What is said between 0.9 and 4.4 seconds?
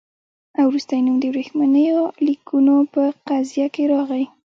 یې نوم د ورېښمینو لیکونو په قضیه کې راغی.